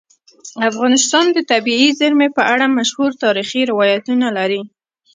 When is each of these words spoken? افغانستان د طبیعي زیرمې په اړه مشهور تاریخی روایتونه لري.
افغانستان 0.69 1.25
د 1.31 1.37
طبیعي 1.51 1.89
زیرمې 1.99 2.29
په 2.37 2.41
اړه 2.53 2.65
مشهور 2.77 3.11
تاریخی 3.23 3.61
روایتونه 3.71 4.27
لري. 4.37 4.61